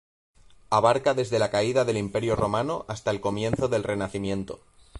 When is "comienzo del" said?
3.21-3.83